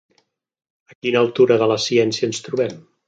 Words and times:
A 0.91 0.95
quina 0.97 1.21
altura 1.25 1.59
de 1.65 1.67
la 1.73 1.77
ciència 1.85 2.31
ens 2.31 2.41
trobem? 2.49 2.79